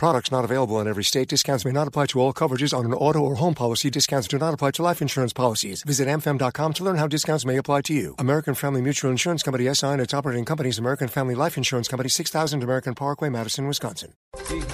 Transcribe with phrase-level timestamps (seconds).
[0.00, 1.28] Products not available in every state.
[1.28, 3.90] Discounts may not apply to all coverages on an auto or home policy.
[3.90, 5.82] Discounts do not apply to life insurance policies.
[5.82, 8.14] Visit amfam.com to learn how discounts may apply to you.
[8.18, 12.08] American Family Mutual Insurance Company SI and its operating companies American Family Life Insurance Company
[12.08, 14.14] 6000 American Parkway, Madison, Wisconsin.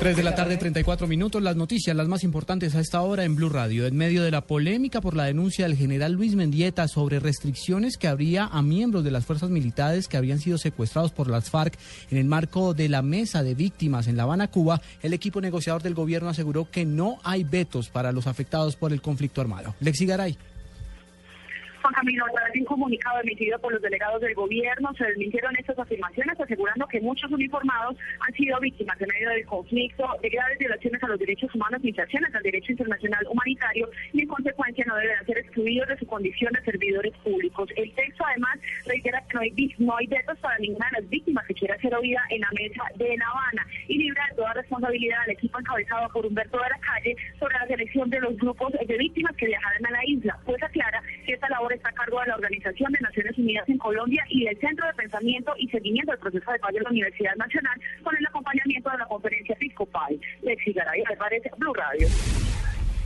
[0.00, 1.40] 3 de la tarde, 34 minutos.
[1.40, 3.86] Las noticias, las más importantes a esta hora en Blue Radio.
[3.86, 8.08] En medio de la polémica por la denuncia del general Luis Mendieta sobre restricciones que
[8.08, 11.78] habría a miembros de las fuerzas militares que habían sido secuestrados por las FARC
[12.10, 15.82] en el marco de la mesa de víctimas en La Habana, Cuba, el equipo negociador
[15.82, 19.74] del gobierno aseguró que no hay vetos para los afectados por el conflicto armado.
[19.80, 20.36] Lexi Garay.
[21.82, 25.56] Juan Camilo, a través de un comunicado emitido por los delegados del gobierno, se desmintieron
[25.56, 30.58] estas afirmaciones, asegurando que muchos uniformados han sido víctimas en medio del conflicto de graves
[30.58, 34.94] violaciones a los derechos humanos y infracciones al derecho internacional humanitario y en consecuencia no
[34.94, 37.68] deben ser excluidos de su condición de servidores públicos.
[37.74, 41.44] El texto además reitera que no hay, no hay vetos para ninguna de las víctimas
[41.46, 45.18] que quiera ser oída en la mesa de La Habana y libra de toda responsabilidad
[45.24, 48.98] al equipo encabezado por Humberto de la Calle sobre la selección de los grupos de
[48.98, 52.26] víctimas que viajarán a la isla, pues aclara que esta labor está a cargo de
[52.28, 56.20] la Organización de Naciones Unidas en Colombia y del Centro de Pensamiento y Seguimiento del
[56.20, 60.18] Proceso de Paz de la Universidad Nacional con el acompañamiento de la Conferencia Episcopal.
[60.42, 62.08] Lexi Garay, parece Blue Radio.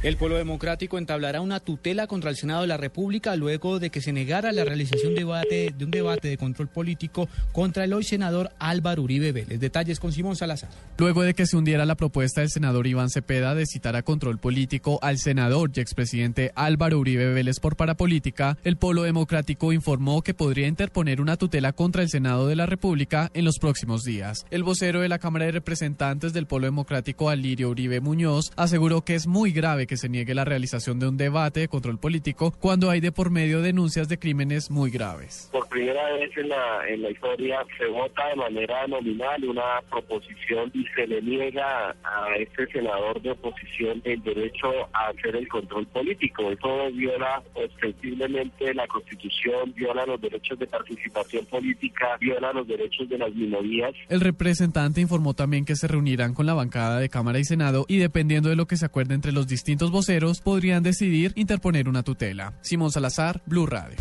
[0.06, 4.00] El pueblo democrático entablará una tutela contra el Senado de la República luego de que
[4.00, 9.02] se negara la realización de, un debate de control político contra el hoy senador Álvaro
[9.02, 9.58] Uribe Vélez.
[9.58, 10.70] Detalles con Simón Salazar.
[10.96, 14.38] Luego de que se hundiera la propuesta del senador Iván Cepeda de citar a control
[14.38, 20.34] político al senador y expresidente Álvaro Uribe Vélez por parapolítica, el pueblo democrático informó que
[20.34, 24.46] podría interponer una tutela contra el Senado de la República en los próximos días.
[24.52, 29.16] El vocero de la Cámara de Representantes del pueblo democrático, Alirio Uribe Muñoz, aseguró que
[29.16, 32.90] es muy grave que se niegue la realización de un debate de control político cuando
[32.90, 35.50] hay de por medio denuncias de crímenes muy graves.
[35.76, 40.86] Primera vez en la, en la historia se vota de manera nominal una proposición y
[40.94, 46.50] se le niega a este senador de oposición el derecho a hacer el control político.
[46.50, 53.18] Eso viola ostensiblemente la Constitución, viola los derechos de participación política, viola los derechos de
[53.18, 53.92] las minorías.
[54.08, 57.98] El representante informó también que se reunirán con la bancada de Cámara y Senado y
[57.98, 62.54] dependiendo de lo que se acuerde entre los distintos voceros podrían decidir interponer una tutela.
[62.62, 63.96] Simón Salazar, Blue Radio.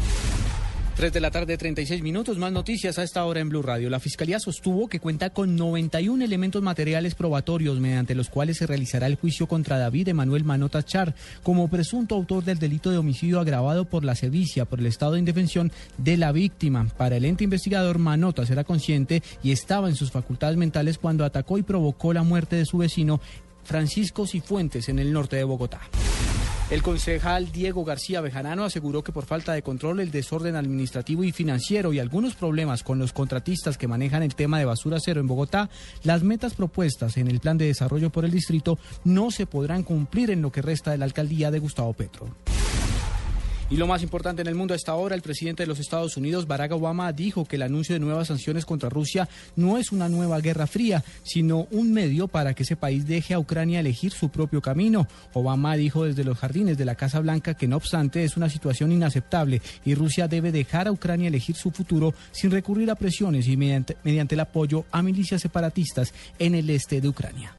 [0.96, 2.38] 3 de la tarde, 36 minutos.
[2.38, 3.90] Más noticias a esta hora en Blue Radio.
[3.90, 9.06] La Fiscalía sostuvo que cuenta con 91 elementos materiales probatorios mediante los cuales se realizará
[9.08, 11.14] el juicio contra David Emanuel Manota Char
[11.44, 15.20] como presunto autor del delito de homicidio agravado por la sevicia por el estado de
[15.20, 16.88] indefensión de la víctima.
[16.98, 21.58] Para el ente investigador, Manotas era consciente y estaba en sus facultades mentales cuando atacó
[21.58, 23.20] y provocó la muerte de su vecino
[23.66, 25.82] Francisco Cifuentes en el norte de Bogotá.
[26.72, 31.31] El concejal Diego García Bejarano aseguró que por falta de control, el desorden administrativo y
[31.31, 35.28] financiero y algunos problemas con los contratistas que manejan el tema de basura cero en
[35.28, 35.70] Bogotá,
[36.03, 40.31] las metas propuestas en el plan de desarrollo por el distrito no se podrán cumplir
[40.31, 42.30] en lo que resta de la alcaldía de Gustavo Petro.
[43.68, 46.18] Y lo más importante en el mundo a esta hora, el presidente de los Estados
[46.18, 50.08] Unidos, Barack Obama, dijo que el anuncio de nuevas sanciones contra Rusia no es una
[50.08, 54.30] nueva guerra fría, sino un medio para que ese país deje a Ucrania elegir su
[54.30, 55.08] propio camino.
[55.34, 58.92] Obama dijo desde los jardines de la Casa Blanca que no obstante es una situación
[58.92, 63.58] inaceptable y Rusia debe dejar a Ucrania elegir su futuro sin recurrir a presiones y
[63.58, 67.52] mediante, mediante el apoyo a milicias separatistas en el este de Ucrania.